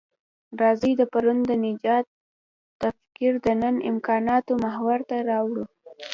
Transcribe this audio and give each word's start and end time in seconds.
راځئ 0.59 0.91
د 0.97 1.01
پرون 1.11 1.37
د 1.49 1.51
نجات 1.65 2.05
تفکر 2.81 3.33
د 3.45 3.47
نن 3.61 3.75
امکاناتو 3.91 4.51
محور 4.63 4.99
ته 5.09 5.15
راوړوو. 5.29 5.65